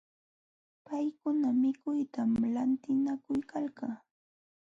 Paykuna 0.85 1.47
mikuytam 1.61 2.29
lantinakuykalkan. 2.53 3.93